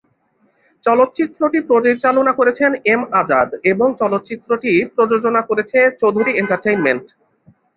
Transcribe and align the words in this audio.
চলচ্চিত্রটি 0.85 1.59
পরিচালনা 1.71 2.31
করেছেন 2.39 2.71
এম 2.93 3.01
আজাদ 3.21 3.49
এবং 3.71 3.87
চলচ্চিত্রটি 4.01 4.71
প্রযোজনা 4.95 5.41
করেছে 5.49 5.79
চৌধুরী 6.01 6.31
এন্টারটেইনমেন্ট। 6.35 7.05